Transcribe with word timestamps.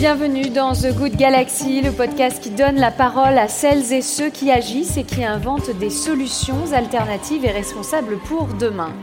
Bienvenue 0.00 0.48
dans 0.48 0.72
The 0.72 0.96
Good 0.96 1.16
Galaxy, 1.16 1.82
le 1.82 1.92
podcast 1.92 2.42
qui 2.42 2.48
donne 2.48 2.76
la 2.76 2.90
parole 2.90 3.36
à 3.36 3.48
celles 3.48 3.92
et 3.92 4.00
ceux 4.00 4.30
qui 4.30 4.50
agissent 4.50 4.96
et 4.96 5.04
qui 5.04 5.22
inventent 5.22 5.76
des 5.78 5.90
solutions 5.90 6.72
alternatives 6.72 7.44
et 7.44 7.50
responsables 7.50 8.16
pour 8.16 8.46
demain. 8.46 8.94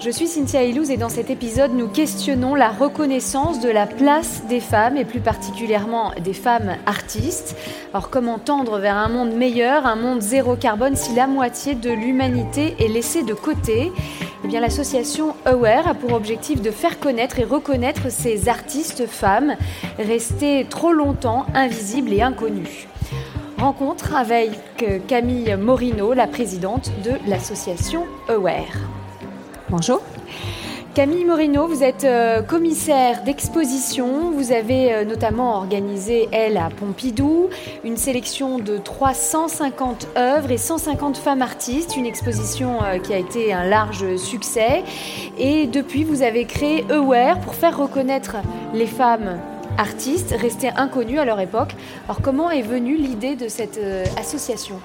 Je 0.00 0.10
suis 0.10 0.26
Cynthia 0.26 0.64
Ilouz 0.64 0.90
et 0.90 0.96
dans 0.96 1.08
cet 1.08 1.30
épisode, 1.30 1.72
nous 1.72 1.86
questionnons 1.86 2.56
la 2.56 2.70
reconnaissance 2.70 3.60
de 3.60 3.68
la 3.68 3.86
place 3.86 4.42
des 4.48 4.58
femmes 4.58 4.96
et 4.96 5.04
plus 5.04 5.20
particulièrement 5.20 6.10
des 6.20 6.34
femmes 6.34 6.72
artistes. 6.84 7.56
Alors 7.92 8.10
comment 8.10 8.40
tendre 8.40 8.80
vers 8.80 8.96
un 8.96 9.08
monde 9.08 9.34
meilleur, 9.34 9.86
un 9.86 9.94
monde 9.94 10.20
zéro 10.20 10.56
carbone 10.56 10.96
si 10.96 11.14
la 11.14 11.28
moitié 11.28 11.76
de 11.76 11.90
l'humanité 11.90 12.74
est 12.80 12.88
laissée 12.88 13.22
de 13.22 13.34
côté? 13.34 13.92
Eh 14.52 14.60
l'association 14.60 15.34
Aware 15.44 15.88
a 15.88 15.94
pour 15.94 16.12
objectif 16.12 16.60
de 16.60 16.70
faire 16.70 17.00
connaître 17.00 17.38
et 17.38 17.44
reconnaître 17.44 18.10
ces 18.10 18.48
artistes 18.48 19.06
femmes 19.06 19.56
restés 19.98 20.66
trop 20.68 20.92
longtemps 20.92 21.46
invisibles 21.54 22.12
et 22.12 22.22
inconnues. 22.22 22.86
Rencontre 23.58 24.14
avec 24.14 24.50
Camille 25.06 25.56
Morino, 25.56 26.12
la 26.12 26.26
présidente 26.26 26.90
de 27.04 27.12
l'association 27.28 28.04
Aware. 28.28 28.76
Bonjour. 29.70 30.00
Camille 30.94 31.24
Morino, 31.24 31.66
vous 31.66 31.82
êtes 31.82 32.04
euh, 32.04 32.40
commissaire 32.40 33.24
d'exposition. 33.24 34.30
Vous 34.30 34.52
avez 34.52 34.92
euh, 34.92 35.04
notamment 35.04 35.56
organisé, 35.56 36.28
elle, 36.30 36.56
à 36.56 36.68
Pompidou, 36.70 37.48
une 37.82 37.96
sélection 37.96 38.60
de 38.60 38.78
350 38.78 40.06
œuvres 40.16 40.52
et 40.52 40.56
150 40.56 41.16
femmes 41.16 41.42
artistes, 41.42 41.96
une 41.96 42.06
exposition 42.06 42.80
euh, 42.84 42.98
qui 42.98 43.12
a 43.12 43.18
été 43.18 43.52
un 43.52 43.64
large 43.64 44.14
succès. 44.14 44.84
Et 45.36 45.66
depuis, 45.66 46.04
vous 46.04 46.22
avez 46.22 46.44
créé 46.44 46.84
Aware 46.88 47.40
pour 47.40 47.56
faire 47.56 47.76
reconnaître 47.76 48.36
les 48.72 48.86
femmes 48.86 49.40
artistes 49.78 50.32
restées 50.40 50.70
inconnues 50.76 51.18
à 51.18 51.24
leur 51.24 51.40
époque. 51.40 51.74
Alors, 52.04 52.22
comment 52.22 52.52
est 52.52 52.62
venue 52.62 52.96
l'idée 52.96 53.34
de 53.34 53.48
cette 53.48 53.80
association? 54.16 54.76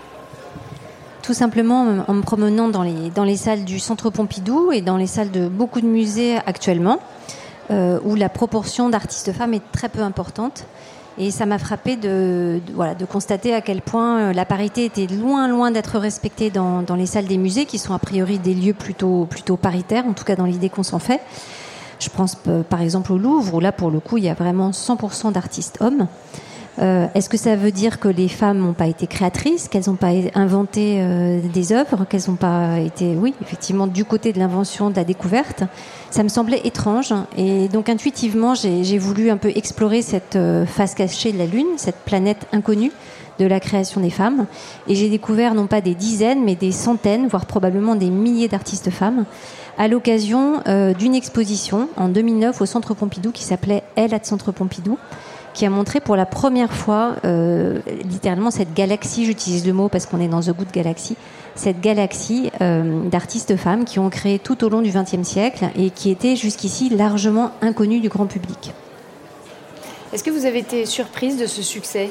Tout 1.22 1.34
simplement 1.34 2.03
en 2.08 2.14
me 2.14 2.22
promenant 2.22 2.70
dans 2.70 2.84
les, 2.84 3.09
dans 3.14 3.23
les 3.23 3.38
salles 3.38 3.66
du 3.66 3.80
Centre 3.80 4.09
Pompidou 4.09 4.72
et 4.72 4.81
dans 4.81 4.98
les 4.98 5.08
salles 5.08 5.31
de 5.31 5.48
beaucoup 5.48 5.81
de 5.81 5.88
musées 5.88 6.38
actuellement, 6.45 7.00
euh, 7.72 8.00
où 8.03 8.16
la 8.16 8.30
proportion 8.30 8.89
d'artistes 8.89 9.31
femmes 9.34 9.53
est 9.53 9.72
très 9.72 9.89
peu 9.89 10.02
importante. 10.02 10.66
Et 11.17 11.31
ça 11.31 11.45
m'a 11.45 11.59
frappé 11.59 11.98
de, 11.98 12.61
voilà, 12.73 12.95
de 12.95 13.03
constater 13.03 13.53
à 13.53 13.59
quel 13.59 13.81
point 13.81 14.20
euh, 14.20 14.34
la 14.34 14.45
parité 14.45 14.86
était 14.86 15.08
loin, 15.08 15.50
loin 15.50 15.70
d'être 15.70 16.00
respectée 16.00 16.50
dans, 16.50 16.81
dans, 16.81 16.95
les 16.95 17.06
salles 17.06 17.26
des 17.26 17.38
musées, 17.38 17.66
qui 17.66 17.78
sont 17.78 17.94
a 17.94 18.00
priori 18.00 18.39
des 18.39 18.54
lieux 18.54 18.73
plutôt, 18.73 19.26
plutôt 19.26 19.58
paritaires, 19.58 20.06
en 20.06 20.14
tout 20.14 20.23
cas 20.23 20.38
dans 20.38 20.45
l'idée 20.45 20.70
qu'on 20.70 20.83
s'en 20.83 21.00
fait. 21.00 21.20
Je 22.00 22.09
pense 22.09 22.38
euh, 22.48 22.64
par 22.64 22.81
exemple 22.81 23.11
au 23.11 23.17
Louvre, 23.17 23.56
où 23.56 23.59
là, 23.59 23.73
pour 23.73 23.92
le 23.92 24.00
coup, 24.00 24.17
il 24.17 24.23
y 24.23 24.30
a 24.30 24.33
vraiment 24.33 24.72
100% 24.72 25.33
d'artistes 25.33 25.80
hommes. 25.81 26.08
Euh, 26.82 27.08
est-ce 27.14 27.28
que 27.28 27.38
ça 27.38 27.56
veut 27.56 27.72
dire 27.72 28.00
que 28.00 28.08
les 28.08 28.30
femmes 28.30 28.60
n'ont 28.60 28.74
pas 28.74 28.88
été 28.88 29.06
créatrices, 29.06 29.68
qu'elles 29.68 29.84
n'ont 29.88 29.96
pas 29.96 30.12
inventé 30.34 30.98
euh, 31.00 31.42
des 31.54 31.74
œuvres, 31.74 32.06
qu'elles 32.06 32.24
n'ont 32.30 32.36
pas 32.36 32.80
été, 32.80 33.16
oui, 33.16 33.34
effectivement, 33.42 33.86
du 33.86 34.06
côté 34.06 34.32
de 34.32 34.40
l'invention, 34.40 34.90
de 34.90 34.96
la 34.96 35.04
découverte? 35.04 35.64
Ça 36.10 36.24
me 36.24 36.30
semblait 36.30 36.62
étrange. 36.64 37.14
Et 37.38 37.68
donc, 37.68 37.90
intuitivement, 37.90 38.54
j'ai 38.56 38.98
voulu 38.98 39.30
un 39.30 39.38
peu 39.38 39.50
explorer 39.50 40.02
cette 40.02 40.38
euh, 40.38 40.66
face 40.66 40.96
cachée 40.96 41.34
de 41.34 41.38
la 41.38 41.46
Lune, 41.46 41.68
cette 41.76 41.98
planète 41.98 42.48
inconnue 42.54 42.92
de 43.40 43.46
la 43.46 43.60
création 43.60 44.00
des 44.00 44.10
femmes. 44.10 44.46
Et 44.88 44.96
j'ai 44.96 45.10
découvert 45.10 45.56
non 45.56 45.68
pas 45.68 45.82
des 45.82 45.96
dizaines, 45.96 46.44
mais 46.44 46.56
des 46.56 46.72
centaines, 46.72 47.28
voire 47.28 47.46
probablement 47.46 47.96
des 47.96 48.10
milliers 48.10 48.48
d'artistes 48.48 48.90
femmes, 48.90 49.26
à 49.78 49.88
l'occasion 49.88 50.62
d'une 50.98 51.16
exposition 51.16 51.88
en 51.96 52.10
2009 52.10 52.60
au 52.60 52.66
Centre 52.66 52.94
Pompidou 52.94 53.32
qui 53.32 53.46
s'appelait 53.46 53.84
Elle 53.96 54.14
à 54.14 54.20
Centre 54.22 54.52
Pompidou 54.52 54.98
qui 55.59 55.65
a 55.65 55.70
montré 55.70 55.99
pour 55.99 56.15
la 56.15 56.25
première 56.25 56.71
fois, 56.71 57.17
euh, 57.25 57.80
littéralement, 58.05 58.49
cette 58.49 58.73
galaxie, 58.73 59.25
j'utilise 59.25 59.67
le 59.67 59.73
mot 59.73 59.89
parce 59.89 60.05
qu'on 60.05 60.21
est 60.21 60.30
dans 60.30 60.39
The 60.39 60.52
Good 60.52 60.71
Galaxy, 60.71 61.17
cette 61.53 61.81
galaxie 61.81 62.49
euh, 62.61 63.03
d'artistes 63.09 63.58
femmes 63.58 63.83
qui 63.83 63.99
ont 63.99 64.09
créé 64.09 64.39
tout 64.39 64.64
au 64.64 64.70
long 64.70 64.81
du 64.81 64.89
XXe 64.89 65.27
siècle 65.27 65.65
et 65.77 65.89
qui 65.89 66.11
étaient 66.11 66.37
jusqu'ici 66.37 66.87
largement 66.87 67.52
inconnues 67.61 67.99
du 67.99 68.08
grand 68.08 68.25
public. 68.25 68.71
Est-ce 70.14 70.23
que 70.23 70.31
vous 70.31 70.45
avez 70.45 70.59
été 70.59 70.86
surprise 70.86 71.36
de 71.36 71.45
ce 71.45 71.61
succès? 71.61 72.09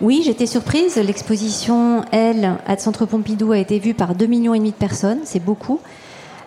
Oui, 0.00 0.22
j'étais 0.24 0.46
surprise. 0.46 0.96
L'exposition, 0.96 2.06
elle, 2.12 2.56
à 2.66 2.78
Centre 2.78 3.04
Pompidou, 3.04 3.52
a 3.52 3.58
été 3.58 3.78
vue 3.78 3.92
par 3.92 4.14
2,5 4.14 4.26
millions 4.26 4.54
et 4.54 4.58
demi 4.58 4.70
de 4.70 4.76
personnes. 4.76 5.20
C'est 5.24 5.44
beaucoup. 5.44 5.80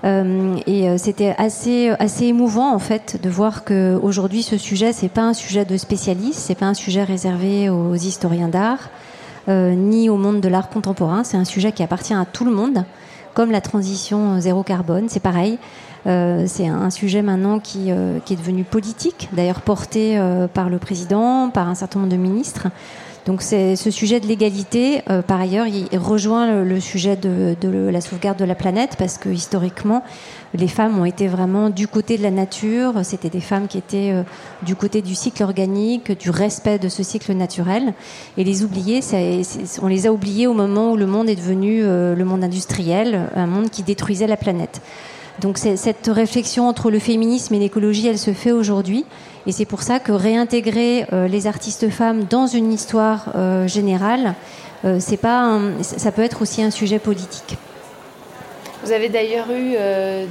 Euh, 0.04 0.58
et 0.68 0.88
euh, 0.88 0.98
c'était 0.98 1.34
assez 1.38 1.90
assez 1.98 2.26
émouvant 2.26 2.72
en 2.72 2.80
fait 2.80 3.20
de 3.22 3.30
voir 3.30 3.64
que 3.64 4.00
aujourd'hui 4.02 4.44
ce 4.44 4.56
sujet 4.56 4.94
c'est 4.94 5.10
pas 5.10 5.24
un 5.24 5.34
sujet 5.34 5.66
de 5.66 5.76
spécialistes, 5.76 6.40
c'est 6.40 6.56
pas 6.56 6.68
un 6.68 6.76
sujet 6.76 7.04
réservé 7.04 7.70
aux 7.70 7.96
historiens 7.96 8.48
d'art 8.48 8.90
euh, 9.50 9.74
ni 9.74 10.10
au 10.10 10.18
monde 10.18 10.40
de 10.40 10.48
l'art 10.50 10.70
contemporain. 10.70 11.24
C'est 11.24 11.38
un 11.38 11.46
sujet 11.46 11.72
qui 11.72 11.82
appartient 11.82 12.14
à 12.14 12.26
tout 12.26 12.46
le 12.46 12.52
monde, 12.52 12.86
comme 13.34 13.50
la 13.52 13.62
transition 13.62 14.40
zéro 14.40 14.62
carbone. 14.62 15.06
C'est 15.10 15.22
pareil. 15.22 15.58
C'est 16.06 16.68
un 16.68 16.90
sujet 16.90 17.22
maintenant 17.22 17.60
qui, 17.60 17.92
qui 18.24 18.34
est 18.34 18.38
devenu 18.38 18.64
politique, 18.64 19.28
d'ailleurs 19.34 19.60
porté 19.60 20.18
par 20.54 20.70
le 20.70 20.78
président, 20.78 21.50
par 21.50 21.68
un 21.68 21.76
certain 21.76 22.00
nombre 22.00 22.14
de 22.14 22.18
ministres. 22.18 22.68
Donc 23.28 23.42
ce 23.42 23.92
sujet 23.92 24.22
de 24.22 24.26
l'égalité, 24.26 25.02
euh, 25.10 25.22
par 25.22 25.42
ailleurs, 25.42 25.66
il 25.68 25.98
rejoint 25.98 26.64
le, 26.64 26.80
sujet 26.80 27.18
de, 27.18 27.58
la 27.90 28.00
sauvegarde 28.00 28.40
de 28.40 28.46
la 28.46 28.56
planète 28.56 28.96
parce 28.98 29.18
que 29.18 29.28
historiquement, 29.28 30.02
les 30.54 30.70
femmes 30.70 30.98
ont 30.98 31.04
été 31.04 31.28
vraiment 31.28 31.70
du 31.70 31.90
côté 31.90 32.18
de 32.18 32.24
la 32.24 32.32
nature. 32.32 32.94
C'était 33.04 33.30
des 33.30 33.42
femmes 33.42 33.68
qui 33.68 33.80
étaient 33.80 34.14
euh, 34.14 34.24
du 34.62 34.78
côté 34.78 35.02
du 35.02 35.14
cycle 35.14 35.44
organique, 35.44 36.18
du 36.18 36.30
respect 36.30 36.80
de 36.80 36.88
ce 36.88 37.04
cycle 37.04 37.34
naturel. 37.34 37.94
Et 38.38 38.46
les 38.46 38.64
oublier, 38.64 39.02
on 39.82 39.88
les 39.88 40.08
a 40.08 40.14
oubliés 40.14 40.48
au 40.48 40.54
moment 40.54 40.94
où 40.94 40.96
le 40.96 41.06
monde 41.06 41.28
est 41.28 41.36
devenu 41.36 41.82
euh, 41.84 42.16
le 42.16 42.24
monde 42.24 42.46
industriel, 42.46 43.30
un 43.36 43.48
monde 43.48 43.70
qui 43.70 43.84
détruisait 43.84 44.28
la 44.28 44.38
planète. 44.38 44.80
Donc 45.42 45.58
cette 45.60 46.08
réflexion 46.08 46.68
entre 46.68 46.90
le 46.90 47.00
féminisme 47.00 47.54
et 47.54 47.60
l'écologie, 47.60 48.08
elle 48.08 48.18
se 48.18 48.34
fait 48.34 48.52
aujourd'hui. 48.52 49.06
Et 49.46 49.52
c'est 49.52 49.66
pour 49.66 49.82
ça 49.84 50.00
que 50.00 50.12
réintégrer 50.12 51.06
euh, 51.14 51.28
les 51.28 51.48
artistes 51.48 51.90
femmes 51.90 52.26
dans 52.30 52.48
une 52.48 52.74
histoire 52.74 53.30
euh, 53.36 53.68
générale, 53.68 54.34
euh, 54.84 54.98
c'est 55.00 55.18
pas 55.18 55.60
ça 55.82 56.12
peut 56.12 56.24
être 56.24 56.42
aussi 56.42 56.62
un 56.62 56.72
sujet 56.72 57.00
politique. 57.00 57.58
Vous 58.84 58.92
avez 58.92 59.10
d'ailleurs 59.10 59.48
eu 59.52 59.74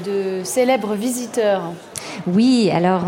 de 0.04 0.42
célèbres 0.44 0.94
visiteurs. 0.94 1.72
Oui, 2.26 2.70
alors 2.72 3.04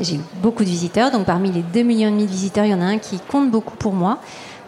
j'ai 0.00 0.16
eu 0.16 0.20
beaucoup 0.40 0.62
de 0.62 0.68
visiteurs. 0.68 1.10
Donc 1.10 1.26
parmi 1.26 1.50
les 1.50 1.62
2 1.62 1.82
millions 1.82 2.16
de 2.16 2.24
visiteurs, 2.24 2.64
il 2.64 2.70
y 2.70 2.74
en 2.74 2.80
a 2.80 2.84
un 2.84 2.98
qui 2.98 3.18
compte 3.18 3.50
beaucoup 3.50 3.76
pour 3.76 3.92
moi. 3.92 4.18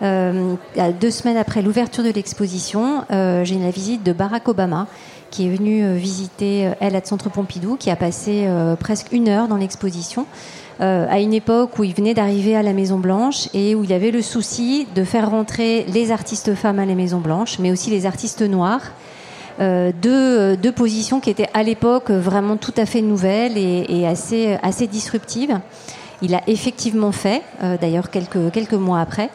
Deux 0.04 1.10
semaines 1.10 1.37
après 1.37 1.62
l'ouverture 1.62 2.04
de 2.04 2.10
l'exposition, 2.10 3.04
j'ai 3.10 3.56
eu 3.56 3.60
la 3.60 3.70
visite 3.70 4.03
de 4.03 4.12
Barack 4.12 4.48
Obama 4.48 4.87
qui 5.34 5.47
est 5.47 5.50
venue 5.50 5.84
euh, 5.84 5.94
visiter, 5.94 6.69
euh, 6.69 6.75
elle, 6.78 6.94
à 6.94 7.04
Centre 7.04 7.28
Pompidou, 7.28 7.76
qui 7.76 7.91
a 7.91 7.97
passé 7.97 8.44
euh, 8.47 8.76
presque 8.76 9.09
une 9.10 9.28
heure 9.28 9.48
dans 9.48 9.56
l'exposition. 9.56 10.26
à 10.81 11.20
une 11.20 11.32
époque 11.32 11.78
où 11.78 11.84
il 11.84 11.94
venait 11.94 12.14
d'arriver 12.14 12.56
à 12.56 12.62
la 12.62 12.72
Maison 12.72 12.98
Blanche 12.98 13.48
et 13.54 13.75
où 13.76 13.84
il 13.84 13.93
avait 13.93 14.10
le 14.10 14.22
souci 14.22 14.87
de 14.94 15.04
faire 15.04 15.31
rentrer 15.31 15.84
les 15.88 16.10
artistes 16.10 16.54
femmes 16.54 16.81
à 16.81 16.84
la 16.84 16.94
Maison 16.94 17.20
Blanche, 17.20 17.59
mais 17.60 17.70
aussi 17.70 17.91
les 17.91 18.06
artistes 18.06 18.43
noirs. 18.43 18.82
deux, 19.60 20.56
deux, 20.56 20.72
positions 20.72 21.20
qui 21.20 21.31
étaient 21.31 21.50
à 21.54 21.62
l'époque 21.62 22.10
vraiment 22.10 22.56
tout 22.56 22.75
à 22.76 22.87
fait 22.87 23.03
nouvelles 23.03 23.56
et, 23.56 23.87
et 23.88 24.04
assez, 24.04 24.59
assez 24.62 24.88
disruptives. 24.88 25.60
Il 26.22 26.34
a 26.34 26.43
effectivement 26.48 27.12
fait, 27.12 27.43
d'ailleurs 27.81 28.10
quelques, 28.10 28.50
quelques 28.53 28.81
mois 28.87 29.00
après. 29.00 29.31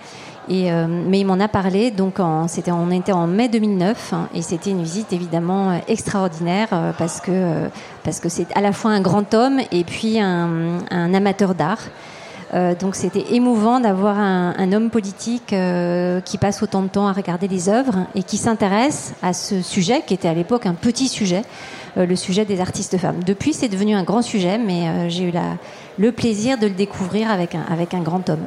Euh, 0.52 0.88
mais 0.88 1.20
il 1.20 1.26
m'en 1.26 1.40
a 1.40 1.48
parlé, 1.48 1.92
donc 1.92 2.18
c'était, 2.48 2.72
on 2.72 2.90
était 2.92 3.12
en 3.12 3.28
mai 3.28 3.50
2009 3.50 4.14
hein, 4.14 4.30
et 4.34 4.42
c'était 4.42 4.72
une 4.72 4.82
visite 4.82 5.14
évidemment 5.14 5.70
euh, 5.70 5.78
extraordinaire 5.88 6.70
euh, 6.74 6.92
parce 6.98 7.20
que 7.22 8.30
c'est 8.30 8.48
à 8.56 8.62
la 8.62 8.72
fois 8.72 8.92
un 8.92 9.02
grand 9.02 9.34
homme 9.34 9.60
et 9.72 9.84
puis 9.84 10.20
un, 10.20 10.80
amateur 11.14 11.54
d'art. 11.54 11.80
donc 12.80 12.96
c'était 12.96 13.26
émouvant 13.34 13.80
d'avoir 13.80 14.18
un, 14.18 14.72
homme 14.74 14.90
politique 14.90 15.54
qui 16.26 16.38
passe 16.38 16.64
autant 16.64 16.82
de 16.82 16.88
temps 16.88 17.08
à 17.08 17.14
regarder 17.14 17.48
les 17.48 17.70
œuvres 17.70 18.08
et 18.16 18.24
qui 18.24 18.38
s'intéresse 18.38 19.14
à 19.22 19.34
ce 19.34 19.62
sujet 19.62 20.02
qui 20.06 20.14
était 20.14 20.28
à 20.28 20.34
l'époque 20.34 20.66
un 20.66 20.74
petit 20.74 21.08
sujet, 21.08 21.44
le 21.96 22.16
sujet 22.16 22.46
des 22.46 22.60
artistes 22.60 22.98
femmes. 22.98 23.24
Depuis, 23.26 23.54
c'est 23.54 23.70
devenu 23.70 23.96
un 23.96 24.04
grand 24.04 24.22
sujet, 24.22 24.58
mais 24.58 25.10
j'ai 25.10 25.26
eu 25.26 25.34
le 25.98 26.12
plaisir 26.12 26.58
de 26.58 26.68
le 26.68 26.74
découvrir 26.74 27.30
avec 27.30 27.56
avec 27.70 27.94
un 27.94 28.02
grand 28.02 28.28
homme. 28.30 28.46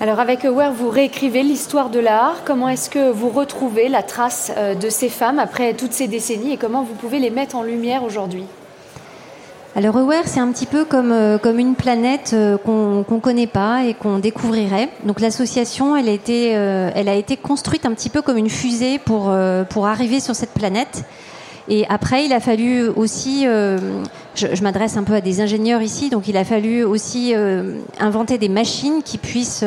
Alors 0.00 0.20
avec 0.20 0.44
Aware, 0.44 0.72
vous 0.72 0.90
réécrivez 0.90 1.42
l'histoire 1.42 1.90
de 1.90 1.98
l'art. 1.98 2.44
Comment 2.44 2.68
est-ce 2.68 2.88
que 2.88 3.10
vous 3.10 3.30
retrouvez 3.30 3.88
la 3.88 4.04
trace 4.04 4.52
euh, 4.56 4.76
de 4.76 4.90
ces 4.90 5.08
femmes 5.08 5.40
après 5.40 5.74
toutes 5.74 5.92
ces 5.92 6.06
décennies 6.06 6.52
et 6.52 6.56
comment 6.56 6.84
vous 6.84 6.94
pouvez 6.94 7.18
les 7.18 7.30
mettre 7.30 7.56
en 7.56 7.64
lumière 7.64 8.04
aujourd'hui? 8.04 8.44
Alors 9.74 9.96
Aware, 9.96 10.22
c'est 10.26 10.38
un 10.38 10.52
petit 10.52 10.66
peu 10.66 10.84
comme, 10.84 11.10
euh, 11.10 11.38
une 11.44 11.74
planète 11.74 12.30
euh, 12.32 12.56
qu'on 12.58 13.04
ne 13.10 13.20
connaît 13.20 13.48
pas 13.48 13.82
et 13.86 13.94
qu'on 13.94 14.20
découvrirait. 14.20 14.88
Donc 15.02 15.18
l'association, 15.18 15.96
elle, 15.96 16.08
a 16.08 16.12
elle 16.12 17.08
a 17.08 17.14
été 17.14 17.36
construite 17.36 17.84
un 17.84 17.92
petit 17.92 18.08
peu 18.08 18.22
comme 18.22 18.38
une 18.38 18.50
fusée 18.50 19.00
pour, 19.00 19.34
pour 19.68 19.88
arriver 19.88 20.20
sur 20.20 20.36
cette 20.36 20.52
planète. 20.52 21.02
Et 21.68 21.84
après, 21.88 22.24
il 22.24 22.32
a 22.32 22.40
fallu 22.40 22.88
aussi, 22.88 23.44
je, 23.44 23.96
je 24.34 24.62
m'adresse 24.62 24.96
un 24.96 25.04
peu 25.04 25.14
à 25.14 25.20
des 25.20 25.40
ingénieurs 25.40 25.82
ici, 25.82 26.08
donc 26.08 26.26
il 26.28 26.36
a 26.36 26.44
fallu 26.44 26.82
aussi 26.84 27.34
inventer 28.00 28.38
des 28.38 28.48
machines 28.48 29.02
qui 29.04 29.18
puissent 29.18 29.64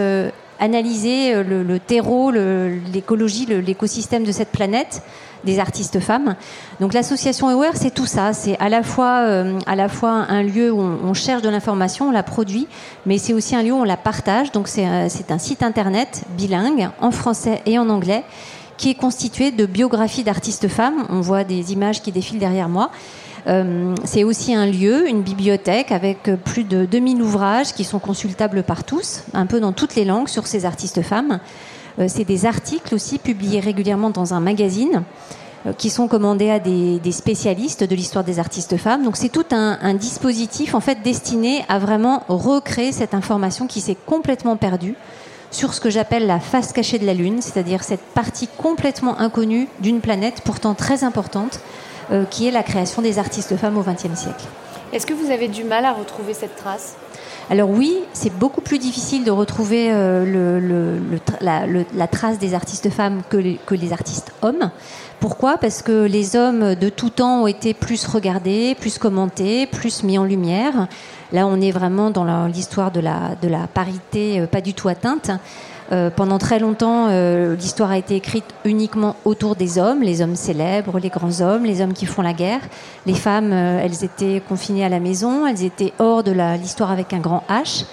analyser 0.62 1.34
euh, 1.34 1.44
le, 1.44 1.80
terreau, 1.80 2.32
l'écologie, 2.32 3.46
l'écosystème 3.46 4.24
de 4.24 4.32
cette 4.32 4.52
planète 4.52 5.02
des 5.44 5.60
artistes 5.60 6.00
femmes. 6.00 6.36
Donc 6.80 6.94
l'association 6.94 7.50
Aware, 7.50 7.76
c'est 7.76 7.94
tout 7.94 8.06
ça. 8.06 8.32
C'est 8.32 8.58
à 8.60 8.70
la 8.70 8.84
fois 8.84 9.24
euh, 9.24 9.58
à 9.66 9.76
la 9.76 9.90
fois 9.90 10.12
un 10.12 10.44
lieu 10.44 10.72
où 10.72 10.80
on, 10.80 11.14
cherche 11.16 11.42
de 11.42 11.50
l'information, 11.50 12.10
on 12.10 12.12
la 12.12 12.22
produit, 12.22 12.68
mais 13.08 13.18
c'est 13.18 13.34
aussi 13.34 13.56
un 13.56 13.64
lieu 13.64 13.74
où 13.74 13.78
on 13.78 13.84
la 13.84 13.98
partage. 13.98 14.52
Donc 14.52 14.68
c'est 14.68 14.86
un 14.86 15.40
site 15.40 15.64
internet 15.64 16.22
bilingue 16.38 16.90
en 17.02 17.10
français 17.10 17.64
et 17.66 17.80
en 17.80 17.90
anglais 17.90 18.24
qui 18.78 18.90
est 18.90 18.96
constitué 18.96 19.52
de 19.52 19.66
biographies 19.66 20.24
d'artistes 20.24 20.68
femmes. 20.68 21.06
On 21.10 21.22
voit 21.22 21.44
des 21.44 21.74
images 21.74 22.02
qui 22.02 22.12
défilent 22.12 22.40
derrière 22.40 22.70
moi. 22.70 22.92
Euh, 23.48 23.96
c'est 24.06 24.24
aussi 24.24 24.54
un 24.54 24.66
lieu, 24.66 25.08
une 25.08 25.22
bibliothèque 25.22 25.92
avec 25.92 26.30
plus 26.44 26.64
de 26.64 26.86
2000 26.86 27.22
ouvrages 27.22 27.74
qui 27.74 27.84
sont 27.84 28.00
consultables 28.00 28.64
par 28.64 28.84
tous, 28.84 29.24
un 29.34 29.46
peu 29.46 29.60
dans 29.60 29.74
toutes 29.74 29.96
les 29.96 30.06
langues 30.06 30.28
sur 30.28 30.48
ces 30.48 30.66
artistes 30.66 31.02
femmes. 31.02 31.40
Euh, 32.00 32.06
c'est 32.08 32.26
des 32.26 32.46
articles 32.46 32.94
aussi 32.94 33.18
publiés 33.18 33.60
régulièrement 33.60 34.10
dans 34.10 34.34
un 34.34 34.40
magazine 34.40 35.04
euh, 35.66 35.74
qui 35.74 35.90
sont 35.90 36.08
commandés 36.08 36.50
à 36.50 36.60
des, 36.60 37.00
spécialistes 37.12 37.84
de 37.84 37.96
l'histoire 37.96 38.24
des 38.24 38.40
artistes 38.40 38.78
femmes. 38.78 39.04
Donc 39.04 39.18
c'est 39.18 39.30
tout 39.30 39.46
un, 39.52 39.78
un, 39.82 39.94
dispositif 39.94 40.76
en 40.76 40.80
fait 40.80 41.02
destiné 41.04 41.66
à 41.68 41.80
vraiment 41.80 42.24
recréer 42.28 42.92
cette 42.92 43.14
information 43.14 43.68
qui 43.68 43.82
s'est 43.82 43.98
complètement 44.06 44.56
perdue 44.56 44.96
sur 45.52 45.74
ce 45.74 45.82
que 45.82 45.90
j'appelle 45.90 46.26
la 46.26 46.40
face 46.40 46.74
cachée 46.74 46.98
de 46.98 47.06
la 47.06 47.14
Lune, 47.14 47.42
c'est-à-dire 47.42 47.84
cette 47.84 48.02
partie 48.02 48.48
complètement 48.48 49.20
inconnue 49.20 49.68
d'une 49.80 50.02
planète 50.02 50.42
pourtant 50.44 50.74
très 50.74 51.04
importante 51.04 51.60
euh, 52.12 52.26
qui 52.26 52.48
est 52.48 52.52
la 52.52 52.64
création 52.64 53.02
des 53.02 53.20
artistes 53.20 53.56
femmes 53.58 53.78
au 53.78 53.84
XXe 53.84 54.20
siècle. 54.20 54.46
Est-ce 54.94 55.06
que 55.06 55.14
vous 55.14 55.32
avez 55.32 55.48
du 55.48 55.64
mal 55.64 55.86
à 55.86 55.94
retrouver 55.94 56.34
cette 56.34 56.56
trace? 56.56 56.96
Alors 57.50 57.70
oui, 57.70 58.00
c'est 58.14 58.34
beaucoup 58.34 58.62
plus 58.62 58.80
difficile 58.80 59.24
de 59.24 59.32
retrouver 59.32 59.90
euh, 59.92 61.00
la, 61.42 62.08
trace 62.08 62.40
des 62.40 62.54
artistes 62.54 62.90
femmes 62.90 63.22
que 63.30 63.38
les, 63.38 63.60
que 63.66 63.76
les, 63.76 63.94
artistes 63.94 64.32
hommes. 64.42 64.72
Pourquoi? 65.20 65.58
Parce 65.58 65.82
que 65.82 66.06
les 66.06 66.36
hommes 66.36 66.76
de 66.76 66.90
tout 66.90 67.10
temps 67.10 67.44
ont 67.44 67.48
été 67.48 67.74
plus 67.74 68.06
regardés, 68.06 68.76
plus 68.80 68.98
commentés, 68.98 69.66
plus 69.66 70.04
mis 70.04 70.18
en 70.18 70.24
lumière. 70.24 70.88
Là, 71.34 71.48
on 71.48 71.62
est 71.62 71.72
vraiment 71.72 72.12
dans 72.12 72.46
l'histoire 72.48 72.92
de 72.92 73.00
la, 73.00 73.68
parité 73.74 74.42
euh, 74.42 74.48
pas 74.48 74.62
du 74.62 74.74
tout 74.74 74.90
atteinte. 74.90 75.32
Euh, 75.92 76.10
pendant 76.10 76.38
très 76.38 76.60
longtemps, 76.60 77.08
euh, 77.10 77.56
l'histoire 77.56 77.92
a 77.92 77.98
été 77.98 78.16
écrite 78.16 78.46
uniquement 78.64 79.16
autour 79.26 79.56
des 79.56 79.78
hommes, 79.78 80.02
les 80.02 80.22
hommes 80.22 80.36
célèbres, 80.36 81.00
les 81.00 81.10
grands 81.10 81.42
hommes, 81.42 81.64
les 81.64 81.82
hommes 81.82 81.94
qui 81.94 82.06
font 82.06 82.22
la 82.22 82.34
guerre. 82.34 82.62
Les 83.06 83.14
femmes, 83.14 83.52
elles 83.52 84.04
étaient 84.04 84.42
confinées 84.48 84.86
à 84.86 84.90
la 84.90 85.00
maison, 85.00 85.46
elles 85.48 85.64
étaient 85.64 85.94
hors 86.00 86.24
de 86.24 86.32
l'histoire 86.58 86.92
avec 86.92 87.14
un 87.14 87.20
grand 87.20 87.44
H. 87.50 87.86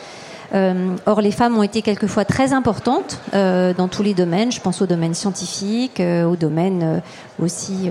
or, 1.07 1.21
les 1.21 1.33
femmes 1.33 1.59
ont 1.59 1.63
été 1.65 1.83
quelquefois 1.83 2.25
très 2.25 2.53
importantes 2.53 3.21
dans 3.33 3.89
tous 3.89 4.05
les 4.05 4.15
domaines. 4.15 4.53
Je 4.53 4.61
pense 4.61 4.81
au 4.81 4.87
domaine 4.87 5.15
scientifique, 5.15 6.01
au 6.01 6.37
domaine 6.37 7.03
aussi 7.41 7.91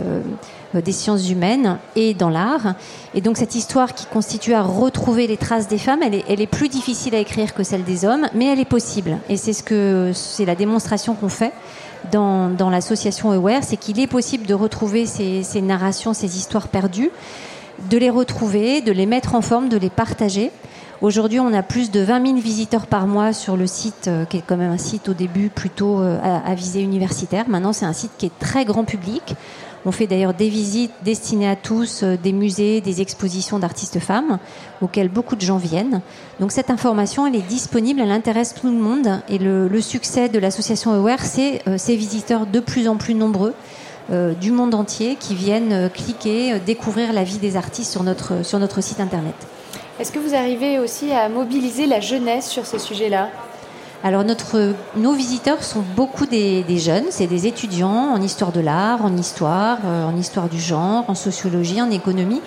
des 0.73 0.91
sciences 0.91 1.29
humaines 1.29 1.77
et 1.95 2.13
dans 2.13 2.29
l'art. 2.29 2.75
Et 3.13 3.21
donc 3.21 3.37
cette 3.37 3.55
histoire 3.55 3.93
qui 3.93 4.05
constitue 4.05 4.53
à 4.53 4.61
retrouver 4.61 5.27
les 5.27 5.37
traces 5.37 5.67
des 5.67 5.77
femmes, 5.77 6.01
elle 6.03 6.41
est, 6.41 6.47
plus 6.47 6.69
difficile 6.69 7.15
à 7.15 7.19
écrire 7.19 7.53
que 7.53 7.63
celle 7.63 7.83
des 7.83 8.05
hommes, 8.05 8.27
mais 8.33 8.45
elle 8.45 8.59
est 8.59 8.65
possible. 8.65 9.17
Et 9.29 9.37
c'est 9.37 9.53
ce 9.53 9.63
que 9.63 10.11
c'est 10.13 10.45
la 10.45 10.55
démonstration 10.55 11.13
qu'on 11.13 11.29
fait 11.29 11.53
dans, 12.11 12.49
dans 12.49 12.69
l'association 12.69 13.31
Aware, 13.31 13.63
c'est 13.63 13.77
qu'il 13.77 13.99
est 13.99 14.07
possible 14.07 14.45
de 14.45 14.53
retrouver 14.53 15.05
ces, 15.05 15.43
ces 15.43 15.61
narrations, 15.61 16.13
ces 16.13 16.37
histoires 16.37 16.67
perdues, 16.67 17.11
de 17.89 17.97
les 17.97 18.09
retrouver, 18.09 18.81
de 18.81 18.91
les 18.91 19.05
mettre 19.05 19.35
en 19.35 19.41
forme, 19.41 19.69
de 19.69 19.77
les 19.77 19.89
partager. 19.89 20.51
Aujourd'hui, 21.01 21.39
on 21.39 21.53
a 21.53 21.61
plus 21.61 21.91
de 21.91 21.99
20 21.99 22.25
000 22.25 22.39
visiteurs 22.39 22.87
par 22.87 23.05
mois 23.05 23.31
sur 23.31 23.55
le 23.55 23.67
site, 23.67 24.07
euh, 24.07 24.25
qui 24.25 24.37
est 24.37 24.43
quand 24.45 24.57
même 24.57 24.71
un 24.71 24.79
site 24.79 25.09
au 25.09 25.13
début 25.13 25.49
plutôt 25.49 26.01
euh, 26.01 26.17
à 26.23 26.55
visée 26.55 26.81
universitaire. 26.81 27.45
Maintenant, 27.47 27.71
c'est 27.71 27.85
un 27.85 27.93
site 27.93 28.11
qui 28.17 28.25
est 28.25 28.39
très 28.39 28.65
grand 28.65 28.83
public. 28.83 29.35
On 29.87 29.91
fait 29.93 30.05
d'ailleurs 30.05 30.33
des 30.33 30.49
visites 30.49 30.91
destinées 31.05 31.47
à 31.47 31.55
tous, 31.55 32.03
euh, 32.03 32.17
des 32.21 32.33
musées, 32.33 32.81
des 32.81 32.99
expositions 32.99 33.57
d'artistes 33.57 33.99
femmes, 33.99 34.37
auxquelles 34.81 35.07
beaucoup 35.07 35.37
de 35.37 35.41
gens 35.41 35.55
viennent. 35.55 36.01
Donc 36.41 36.51
cette 36.51 36.69
information, 36.69 37.25
elle 37.25 37.37
est 37.37 37.47
disponible, 37.47 38.01
elle 38.01 38.11
intéresse 38.11 38.53
tout 38.53 38.67
le 38.67 38.73
monde. 38.73 39.21
Et 39.29 39.37
le, 39.37 39.79
succès 39.79 40.27
de 40.27 40.39
l'association 40.39 40.91
Aware, 40.91 41.21
c'est 41.21 41.61
euh, 41.69 41.77
ces 41.77 41.95
visiteurs 41.95 42.45
de 42.47 42.59
plus 42.59 42.89
en 42.89 42.97
plus 42.97 43.13
nombreux. 43.13 43.53
Euh, 44.11 44.33
du 44.33 44.51
monde 44.51 44.75
entier 44.75 45.15
qui 45.17 45.35
viennent 45.35 45.89
cliquer, 45.89 46.59
découvrir 46.59 47.13
la 47.13 47.23
vie 47.23 47.37
des 47.37 47.55
artistes 47.55 47.91
sur 47.91 48.03
notre, 48.03 48.45
sur 48.45 48.59
notre 48.59 48.81
site 48.81 48.99
internet. 48.99 49.35
Est-ce 50.01 50.11
que 50.11 50.19
vous 50.19 50.35
arrivez 50.35 50.79
aussi 50.79 51.11
à 51.11 51.29
mobiliser 51.29 51.85
la 51.85 52.01
jeunesse 52.01 52.49
sur 52.49 52.65
ces 52.65 52.79
sujets-là? 52.79 53.29
Alors 54.03 54.23
notre, 54.23 54.73
nos 54.95 55.13
visiteurs 55.13 55.63
sont 55.63 55.83
beaucoup 55.95 56.25
des, 56.25 56.63
jeunes, 56.77 57.05
c'est 57.09 57.27
des 57.27 57.47
étudiants 57.47 58.13
en 58.13 58.21
histoire 58.21 58.51
de 58.51 58.59
l'art, 58.59 59.03
en 59.03 59.15
histoire, 59.17 59.79
euh, 59.85 60.05
en 60.05 60.15
histoire 60.15 60.49
du 60.49 60.59
genre, 60.59 61.05
en 61.07 61.15
sociologie, 61.15 61.81
en 61.81 61.89
économie. 61.89 62.41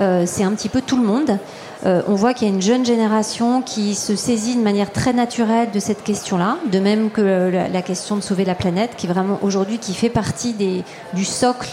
Euh, 0.00 0.24
c'est 0.26 0.44
un 0.44 0.52
petit 0.52 0.68
peu 0.68 0.82
tout 0.82 0.96
le 0.96 1.06
monde. 1.06 1.38
Euh, 1.86 2.02
on 2.06 2.14
voit 2.14 2.34
qu'il 2.34 2.46
y 2.46 2.50
a 2.50 2.54
une 2.54 2.60
jeune 2.60 2.84
génération 2.84 3.62
qui 3.62 3.94
se 3.94 4.14
saisit 4.14 4.56
de 4.56 4.62
manière 4.62 4.92
très 4.92 5.14
naturelle 5.14 5.70
de 5.72 5.80
cette 5.80 6.04
question-là, 6.04 6.58
de 6.70 6.78
même 6.78 7.10
que 7.10 7.50
la, 7.72 7.82
question 7.82 8.16
de 8.16 8.20
sauver 8.20 8.44
la 8.44 8.54
planète, 8.54 8.92
qui 8.96 9.06
vraiment 9.06 9.38
aujourd'hui 9.42 9.78
qui 9.78 9.94
fait 9.94 10.10
partie 10.10 10.52
des, 10.52 10.84
du 11.14 11.24
socle 11.24 11.70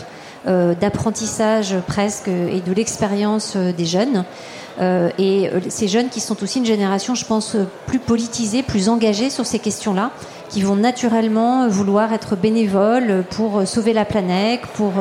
d'apprentissage 0.47 1.75
presque 1.87 2.29
et 2.29 2.61
de 2.61 2.73
l'expérience 2.73 3.57
des 3.57 3.85
jeunes. 3.85 4.23
Euh, 4.79 5.09
et 5.17 5.49
euh, 5.49 5.59
ces 5.69 5.87
jeunes 5.87 6.09
qui 6.09 6.19
sont 6.19 6.41
aussi 6.43 6.59
une 6.59 6.65
génération, 6.65 7.15
je 7.15 7.25
pense, 7.25 7.55
euh, 7.55 7.65
plus 7.87 7.99
politisée, 7.99 8.61
plus 8.61 8.89
engagée 8.89 9.29
sur 9.29 9.45
ces 9.45 9.59
questions-là, 9.59 10.11
qui 10.49 10.61
vont 10.61 10.75
naturellement 10.75 11.67
vouloir 11.67 12.13
être 12.13 12.35
bénévoles 12.35 13.23
pour 13.31 13.67
sauver 13.67 13.91
la 13.91 14.05
planète, 14.05 14.61
pour, 14.75 14.93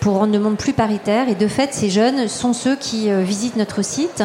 pour 0.00 0.14
rendre 0.14 0.32
le 0.32 0.40
monde 0.40 0.56
plus 0.56 0.72
paritaire. 0.72 1.28
Et 1.28 1.36
de 1.36 1.46
fait, 1.46 1.72
ces 1.72 1.88
jeunes 1.88 2.26
sont 2.26 2.52
ceux 2.52 2.74
qui 2.74 3.08
visitent 3.22 3.54
notre 3.54 3.82
site, 3.82 4.24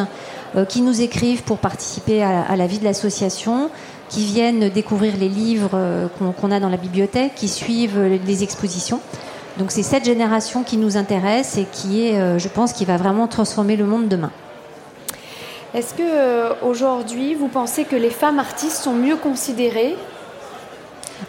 qui 0.67 0.81
nous 0.81 0.99
écrivent 0.99 1.43
pour 1.43 1.59
participer 1.59 2.23
à, 2.23 2.55
la 2.55 2.65
vie 2.65 2.79
de 2.79 2.85
l'association, 2.85 3.69
qui 4.09 4.25
viennent 4.25 4.69
découvrir 4.69 5.13
les 5.19 5.29
livres 5.29 6.09
qu'on 6.19 6.49
a 6.49 6.59
dans 6.59 6.69
la 6.69 6.77
bibliothèque, 6.77 7.35
qui 7.35 7.49
suivent 7.49 8.01
les 8.25 8.41
expositions. 8.41 8.99
Donc 9.57 9.71
c'est 9.71 9.83
cette 9.83 10.05
génération 10.05 10.63
qui 10.63 10.77
nous 10.77 10.97
intéresse 10.97 11.57
et 11.57 11.65
qui 11.71 12.07
est, 12.07 12.39
je 12.39 12.47
pense, 12.47 12.73
qui 12.73 12.85
va 12.85 12.97
vraiment 12.97 13.27
transformer 13.27 13.75
le 13.75 13.85
monde 13.85 14.07
demain. 14.07 14.31
Est-ce 15.73 15.93
que 15.93 16.01
euh, 16.01 16.53
aujourd'hui, 16.63 17.35
vous 17.35 17.49
pensez 17.49 17.83
que 17.83 17.95
les 17.95 18.09
femmes 18.09 18.39
artistes 18.39 18.81
sont 18.83 18.93
mieux 18.93 19.17
considérées? 19.17 19.95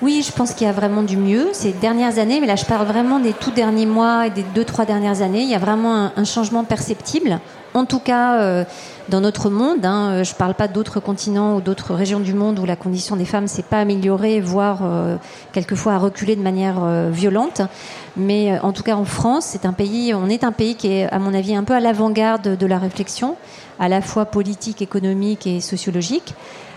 Oui, 0.00 0.24
je 0.24 0.32
pense 0.32 0.54
qu'il 0.54 0.66
y 0.66 0.70
a 0.70 0.72
vraiment 0.72 1.02
du 1.02 1.16
mieux 1.16 1.48
ces 1.52 1.72
dernières 1.72 2.18
années, 2.18 2.40
mais 2.40 2.46
là 2.46 2.56
je 2.56 2.64
parle 2.64 2.86
vraiment 2.86 3.18
des 3.18 3.32
tout 3.32 3.50
derniers 3.50 3.86
mois 3.86 4.26
et 4.26 4.30
des 4.30 4.44
deux, 4.54 4.64
trois 4.64 4.84
dernières 4.84 5.22
années. 5.22 5.42
Il 5.42 5.48
y 5.50 5.54
a 5.54 5.58
vraiment 5.58 6.10
un, 6.14 6.24
changement 6.24 6.62
perceptible, 6.62 7.40
en 7.74 7.84
tout 7.84 7.98
cas 7.98 8.40
euh, 8.40 8.64
dans 9.08 9.20
notre 9.20 9.50
monde. 9.50 9.84
Hein. 9.84 10.10
Euh, 10.10 10.24
je 10.24 10.32
ne 10.32 10.36
parle 10.36 10.54
pas 10.54 10.68
d'autres 10.68 11.00
continents 11.00 11.56
ou 11.56 11.60
d'autres 11.60 11.94
régions 11.94 12.20
du 12.20 12.34
monde 12.34 12.58
où 12.58 12.64
la 12.64 12.76
condition 12.76 13.16
des 13.16 13.24
femmes 13.24 13.48
s'est 13.48 13.62
pas 13.62 13.80
améliorée, 13.80 14.40
voire 14.40 14.80
quelquefois 15.52 15.94
a 15.94 15.98
reculé 15.98 16.36
de 16.36 16.42
manière 16.42 16.80
violente. 17.10 17.62
Mais 18.16 18.58
en 18.60 18.72
tout 18.72 18.82
cas 18.82 18.96
en 18.96 19.04
France, 19.04 19.44
c'est 19.46 19.66
un 19.66 19.72
pays, 19.72 20.12
on 20.14 20.28
est 20.28 20.44
un 20.44 20.52
pays 20.52 20.74
qui 20.74 20.88
est 20.88 21.12
à 21.12 21.18
mon 21.18 21.34
avis 21.34 21.54
un 21.54 21.64
peu 21.64 21.74
à 21.74 21.80
l'avant-garde 21.80 22.56
de 22.56 22.66
la 22.66 22.78
réflexion 22.78 23.36
à 23.78 23.88
la 23.88 24.00
fois 24.00 24.26
politique, 24.26 24.82
économique 24.82 25.46
et 25.46 25.60
sociologique. 25.60 26.34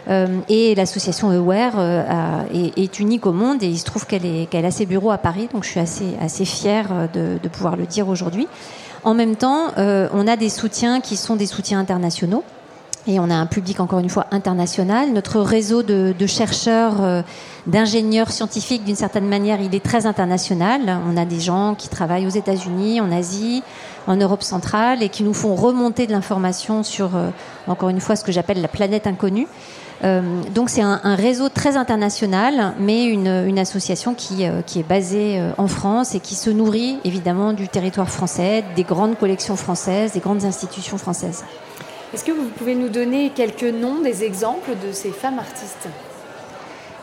Euh, 0.07 0.39
et 0.49 0.73
l'association 0.73 1.29
Aware 1.29 1.75
euh, 1.77 2.43
est, 2.53 2.99
unique 2.99 3.27
au 3.27 3.33
monde 3.33 3.61
et 3.61 3.67
il 3.67 3.77
se 3.77 3.85
trouve 3.85 4.07
qu'elle 4.07 4.65
a 4.65 4.71
ses 4.71 4.85
bureaux 4.85 5.11
à 5.11 5.19
Paris, 5.19 5.47
donc 5.53 5.63
je 5.63 5.69
suis 5.69 5.79
assez, 5.79 6.15
assez 6.19 6.45
fière 6.45 7.07
de 7.13 7.47
pouvoir 7.49 7.75
le 7.75 7.85
dire 7.85 8.07
aujourd'hui. 8.07 8.47
En 9.03 9.13
même 9.13 9.35
temps, 9.35 9.71
euh, 9.77 10.07
on 10.13 10.27
a 10.27 10.35
des 10.35 10.49
soutiens 10.49 11.01
qui 11.01 11.17
sont 11.17 11.35
des 11.35 11.47
soutiens 11.47 11.79
internationaux. 11.79 12.43
Et 13.07 13.19
on 13.19 13.31
a 13.31 13.35
un 13.35 13.47
public 13.47 13.79
encore 13.79 13.97
une 13.97 14.09
fois 14.09 14.27
international. 14.29 15.11
Notre 15.11 15.41
réseau 15.41 15.81
de, 15.81 16.13
de 16.17 16.27
chercheurs, 16.27 17.01
euh, 17.01 17.23
d'ingénieurs 17.65 18.31
scientifiques, 18.31 18.83
d'une 18.83 18.95
certaine 18.95 19.27
manière, 19.27 19.59
il 19.59 19.73
est 19.73 19.83
très 19.83 20.05
international. 20.05 20.99
On 21.11 21.17
a 21.17 21.25
des 21.25 21.39
gens 21.39 21.73
qui 21.73 21.89
travaillent 21.89 22.27
aux 22.27 22.29
États-Unis, 22.29 23.01
en 23.01 23.11
Asie, 23.11 23.63
en 24.07 24.15
Europe 24.15 24.43
centrale, 24.43 25.03
et 25.03 25.09
qui 25.09 25.23
nous 25.23 25.33
font 25.33 25.55
remonter 25.55 26.07
de 26.07 26.11
l'information 26.11 26.83
sur, 26.83 27.15
euh, 27.15 27.29
encore 27.67 27.89
une 27.89 27.99
fois, 27.99 28.15
ce 28.15 28.23
que 28.23 28.31
j'appelle 28.31 28.61
la 28.61 28.67
planète 28.67 29.07
inconnue. 29.07 29.47
Euh, 30.03 30.21
donc 30.55 30.71
c'est 30.71 30.81
un, 30.81 31.15
réseau 31.15 31.49
très 31.49 31.77
international, 31.77 32.73
mais 32.79 33.05
une, 33.05 33.27
une 33.27 33.59
association 33.59 34.15
qui, 34.15 34.47
euh, 34.47 34.61
qui, 34.65 34.79
est 34.79 34.87
basée 34.87 35.39
en 35.59 35.67
France 35.67 36.15
et 36.15 36.19
qui 36.19 36.33
se 36.33 36.49
nourrit 36.49 36.97
évidemment 37.03 37.53
du 37.53 37.67
territoire 37.67 38.09
français, 38.09 38.63
des 38.75 38.83
grandes 38.83 39.17
collections 39.17 39.55
françaises, 39.55 40.13
des 40.13 40.19
grandes 40.19 40.43
institutions 40.43 40.97
françaises. 40.97 41.43
Est-ce 42.13 42.25
que 42.25 42.31
vous 42.31 42.49
pouvez 42.57 42.75
nous 42.75 42.89
donner 42.89 43.29
quelques 43.29 43.63
noms 43.63 44.01
des 44.01 44.23
exemples 44.23 44.71
de 44.85 44.91
ces 44.91 45.11
femmes 45.11 45.39
artistes? 45.39 45.87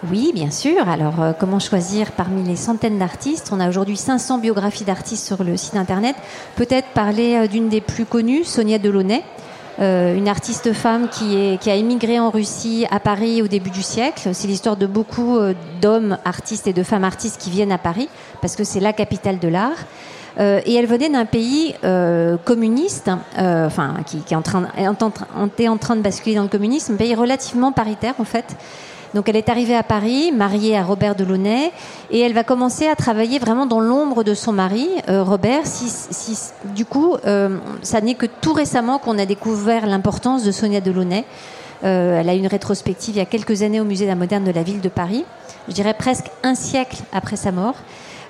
Oui, 0.07 0.31
bien 0.33 0.53
sûr. 0.53 0.89
Alors, 0.89 1.21
euh, 1.21 1.33
comment 1.37 1.59
choisir 1.59 2.13
parmi 2.13 2.45
les 2.45 2.55
centaines 2.55 2.99
d'artistes? 2.99 3.51
On 3.53 3.59
a 3.59 3.69
aujourd'hui 3.69 3.97
500 3.97 4.39
biographies 4.39 4.85
d'artistes 4.85 5.27
sur 5.27 5.43
le 5.43 5.57
site 5.57 5.75
internet. 5.75 6.15
Peut-être 6.55 6.87
parler 6.91 7.35
euh, 7.35 7.47
d'une 7.49 7.69
des 7.69 7.81
plus 7.81 8.05
connues, 8.05 8.45
Sonia 8.45 8.79
Delaunay, 8.79 9.25
euh, 9.81 10.15
une 10.15 10.29
artiste 10.29 10.73
femme 10.73 11.09
qui, 11.09 11.59
a 11.69 11.75
émigré 11.75 12.21
en 12.21 12.31
Russie 12.31 12.87
à 12.93 13.01
Paris 13.01 13.43
au 13.43 13.49
début 13.49 13.71
du 13.71 13.83
siècle. 13.83 14.29
C'est 14.35 14.47
l'histoire 14.47 14.77
de 14.77 14.87
beaucoup 14.87 15.37
d'hommes 15.81 16.17
artistes 16.25 16.69
et 16.69 16.73
de 16.73 16.85
femmes 16.85 17.05
artistes 17.05 17.41
qui 17.41 17.51
viennent 17.51 17.73
à 17.73 17.79
Paris 17.79 18.09
parce 18.41 18.55
que 18.55 18.63
c'est 18.63 18.81
la 18.81 18.93
capitale 18.93 19.41
de 19.41 19.49
l'art. 19.49 19.87
et 20.39 20.75
elle 20.75 20.87
venait 20.87 21.11
d'un 21.11 21.27
pays 21.27 21.75
communiste, 22.45 23.09
enfin 23.37 23.95
qui, 24.05 24.19
est 24.19 24.43
train, 24.43 24.67
est 24.77 25.69
en 25.69 25.77
train 25.77 25.97
de 25.97 26.03
basculer 26.03 26.35
dans 26.35 26.43
le 26.43 26.49
communisme, 26.49 26.95
un 26.95 26.97
pays 26.97 27.15
relativement 27.15 27.71
paritaire 27.71 28.15
en 28.19 28.25
fait. 28.25 28.57
Donc 29.15 29.29
elle 29.29 29.37
est 29.37 29.49
arrivée 29.49 29.77
à 29.77 29.83
Paris, 29.83 30.33
mariée 30.33 30.77
à 30.77 30.83
Robert 30.83 31.15
Delaunay, 31.15 31.71
et 32.11 32.21
elle 32.21 32.35
va 32.35 32.45
commencer 32.45 32.87
à 32.87 32.95
travailler 32.95 33.39
vraiment 33.39 33.67
dans 33.67 33.81
l'ombre 33.81 34.23
de 34.23 34.35
son 34.35 34.53
mari, 34.53 34.89
euh, 35.09 35.23
Robert. 35.23 35.63
Du 36.75 36.85
coup, 36.85 37.17
euh, 37.27 37.59
ça 37.83 38.01
n'est 38.01 38.15
que 38.15 38.27
tout 38.27 38.53
récemment 38.53 38.99
qu'on 38.99 39.19
a 39.19 39.27
découvert 39.27 39.87
l'importance 39.87 40.45
de 40.45 40.53
Sonia 40.53 40.81
Delaunay. 40.81 41.25
Euh, 41.85 42.21
elle 42.21 42.29
a 42.29 42.35
une 42.35 42.49
rétrospective 42.49 43.15
il 43.15 43.19
y 43.19 43.23
a 43.23 43.27
quelques 43.27 43.63
années 43.63 43.81
au 43.81 43.85
Musée 43.85 44.07
d'art 44.07 44.17
moderne 44.17 44.45
de 44.45 44.51
la 44.51 44.65
ville 44.65 44.81
de 44.81 44.89
Paris, 44.89 45.25
je 45.69 45.75
dirais 45.75 45.95
presque 45.95 46.27
un 46.43 46.55
siècle 46.55 46.99
après 47.13 47.37
sa 47.37 47.53
mort. 47.53 47.77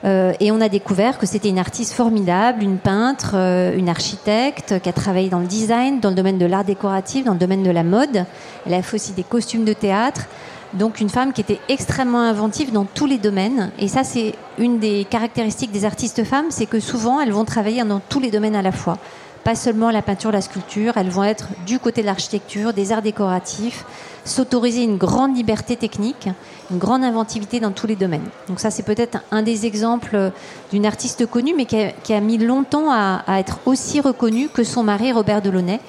et 0.05 0.53
on 0.53 0.61
a 0.61 0.69
découvert 0.69 1.19
que 1.19 1.27
c'était 1.27 1.49
une 1.49 1.59
artiste 1.59 1.93
formidable, 1.93 2.63
une 2.63 2.79
peintre, 2.79 3.35
une 3.35 3.89
architecte 3.89 4.81
qui 4.81 4.89
a 4.89 4.93
travaillé 4.93 5.29
dans 5.29 5.41
le 5.41 5.47
design, 5.47 5.99
dans 5.99 6.11
le 6.11 6.15
domaine 6.15 6.39
de 6.39 6.47
l'art 6.47 6.65
décoratif, 6.65 7.25
dans 7.25 7.33
le 7.33 7.39
domaine 7.39 7.65
de 7.65 7.71
la 7.71 7.83
mode. 7.83 8.25
Elle 8.65 8.75
a 8.75 8.83
fait 8.83 8.95
aussi 8.95 9.13
des 9.13 9.25
costumes 9.25 9.65
de 9.65 9.73
théâtre. 9.73 10.29
Donc 10.75 11.01
une 11.01 11.09
femme 11.09 11.33
qui 11.33 11.41
était 11.41 11.61
extrêmement 11.69 12.21
inventive 12.21 12.73
dans 12.73 12.85
tous 12.85 13.07
les 13.07 13.19
domaines. 13.19 13.71
Et 13.79 13.89
ça, 13.89 14.05
c'est 14.05 14.35
une 14.59 14.79
des 14.79 15.07
caractéristiques 15.09 15.73
des 15.73 15.85
artistes 15.85 16.25
femmes, 16.25 16.47
c'est 16.51 16.67
que 16.67 16.81
souvent, 16.81 17.21
elles 17.21 17.33
vont 17.33 17.45
travailler 17.45 17.83
dans 17.85 18.01
tous 18.01 18.21
les 18.21 18.31
domaines 18.31 18.57
à 18.57 18.63
la 18.63 18.73
fois. 18.73 18.99
Pas 19.45 19.55
seulement 19.55 19.91
la 19.91 20.03
peinture, 20.03 20.31
la 20.31 20.43
sculpture, 20.43 20.97
elles 20.97 21.09
vont 21.09 21.25
être 21.25 21.49
du 21.67 21.79
côté 21.79 22.03
de 22.03 22.07
l'architecture, 22.07 22.75
des 22.75 22.93
arts 22.93 23.01
décoratifs, 23.01 23.87
s'autoriser 24.27 24.83
une 24.83 24.99
grande 24.99 25.35
liberté 25.35 25.77
technique, 25.77 26.29
une 26.71 26.77
grande 26.77 27.03
inventivité 27.03 27.61
dans 27.61 27.71
tous 27.71 27.87
les 27.87 27.97
domaines. 27.97 28.29
Donc 28.49 28.61
ça, 28.61 28.71
c'est 28.71 28.83
peut-être 28.83 29.19
un 29.31 29.43
des 29.43 29.65
exemples 29.65 30.33
d'une 30.71 30.85
artiste 30.85 31.25
connue, 31.25 31.55
mais 31.57 31.65
qui 31.65 32.13
a, 32.13 32.21
mis 32.21 32.37
longtemps 32.37 32.91
à, 32.91 33.23
à, 33.27 33.41
être 33.41 33.59
aussi 33.65 34.01
reconnue 34.01 34.49
que 34.49 34.65
son 34.65 34.83
mari 34.83 35.13
Robert 35.13 35.41
Delaunay. 35.41 35.81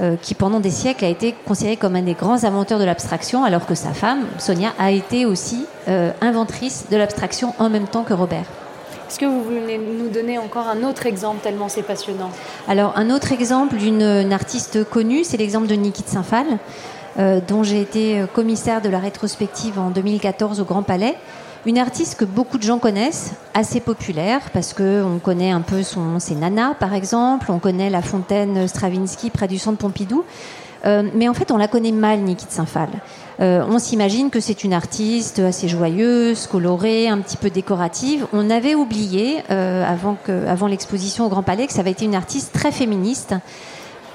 Euh, 0.00 0.14
qui 0.14 0.34
pendant 0.34 0.60
des 0.60 0.70
siècles 0.70 1.04
a 1.04 1.08
été 1.08 1.34
considéré 1.44 1.76
comme 1.76 1.96
un 1.96 2.02
des 2.02 2.14
grands 2.14 2.44
inventeurs 2.44 2.78
de 2.78 2.84
l'abstraction, 2.84 3.42
alors 3.42 3.66
que 3.66 3.74
sa 3.74 3.92
femme, 3.92 4.26
Sonia, 4.38 4.72
a 4.78 4.92
été 4.92 5.26
aussi 5.26 5.66
euh, 5.88 6.12
inventrice 6.20 6.86
de 6.88 6.96
l'abstraction 6.96 7.52
en 7.58 7.68
même 7.68 7.88
temps 7.88 8.04
que 8.04 8.14
Robert. 8.14 8.44
Est-ce 9.08 9.18
que 9.18 9.26
vous 9.26 9.42
voulez 9.42 9.76
nous 9.76 10.08
donner 10.08 10.38
encore 10.38 10.68
un 10.68 10.84
autre 10.84 11.06
exemple, 11.06 11.38
tellement 11.42 11.68
c'est 11.68 11.82
passionnant? 11.82 12.30
Alors, 12.68 12.92
un 12.96 13.10
autre 13.10 13.32
exemple 13.32 13.74
d'une 13.74 14.32
artiste 14.32 14.84
connue, 14.88 15.24
c'est 15.24 15.36
l'exemple 15.36 15.66
de 15.66 15.74
Niki 15.74 16.04
de 16.04 16.08
Saint-Phal, 16.08 16.46
euh, 17.18 17.40
dont 17.48 17.64
j'ai 17.64 17.80
été 17.80 18.22
commissaire 18.34 18.80
de 18.80 18.88
la 18.88 19.00
rétrospective 19.00 19.80
en 19.80 19.90
2014 19.90 20.60
au 20.60 20.64
Grand 20.64 20.84
Palais. 20.84 21.16
Une 21.66 21.78
artiste 21.78 22.16
que 22.16 22.24
beaucoup 22.24 22.56
de 22.56 22.62
gens 22.62 22.78
connaissent, 22.78 23.32
assez 23.52 23.80
populaire, 23.80 24.40
parce 24.52 24.72
qu'on 24.72 25.18
connaît 25.22 25.50
un 25.50 25.60
peu 25.60 25.82
son, 25.82 26.20
ses 26.20 26.36
nanas, 26.36 26.74
par 26.74 26.94
exemple, 26.94 27.50
on 27.50 27.58
connaît 27.58 27.90
la 27.90 28.00
fontaine 28.00 28.68
Stravinsky 28.68 29.30
près 29.30 29.48
du 29.48 29.58
centre 29.58 29.78
Pompidou. 29.78 30.24
Euh, 30.86 31.02
mais 31.14 31.28
en 31.28 31.34
fait, 31.34 31.50
on 31.50 31.56
la 31.56 31.66
connaît 31.66 31.92
mal, 31.92 32.20
Niki 32.20 32.46
de 32.46 32.52
Saint-Phal. 32.52 32.88
Euh, 33.40 33.64
on 33.68 33.80
s'imagine 33.80 34.30
que 34.30 34.38
c'est 34.38 34.62
une 34.62 34.72
artiste 34.72 35.40
assez 35.40 35.68
joyeuse, 35.68 36.46
colorée, 36.46 37.08
un 37.08 37.18
petit 37.18 37.36
peu 37.36 37.50
décorative. 37.50 38.26
On 38.32 38.50
avait 38.50 38.76
oublié, 38.76 39.42
euh, 39.50 39.84
avant, 39.84 40.16
avant 40.46 40.68
l'exposition 40.68 41.26
au 41.26 41.28
Grand 41.28 41.42
Palais, 41.42 41.66
que 41.66 41.72
ça 41.72 41.80
avait 41.80 41.90
été 41.90 42.04
une 42.04 42.14
artiste 42.14 42.52
très 42.52 42.70
féministe. 42.70 43.34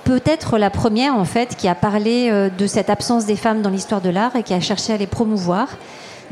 Peut-être 0.05 0.57
la 0.57 0.69
première, 0.69 1.15
en 1.15 1.25
fait, 1.25 1.55
qui 1.57 1.67
a 1.67 1.75
parlé 1.75 2.29
de 2.57 2.67
cette 2.67 2.89
absence 2.89 3.25
des 3.25 3.37
femmes 3.37 3.61
dans 3.61 3.69
l'histoire 3.69 4.01
de 4.01 4.09
l'art 4.09 4.35
et 4.35 4.43
qui 4.43 4.53
a 4.53 4.59
cherché 4.59 4.91
à 4.91 4.97
les 4.97 5.07
promouvoir. 5.07 5.69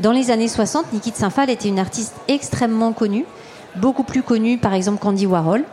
Dans 0.00 0.12
les 0.12 0.30
années 0.30 0.48
60, 0.48 0.92
Niki 0.92 1.10
de 1.10 1.16
Saint-Phal 1.16 1.50
était 1.50 1.68
une 1.68 1.78
artiste 1.78 2.14
extrêmement 2.28 2.92
connue, 2.92 3.24
beaucoup 3.76 4.02
plus 4.02 4.22
connue 4.22 4.58
par 4.58 4.74
exemple 4.74 4.98
qu'Andy 4.98 5.26
Warhol. 5.26 5.64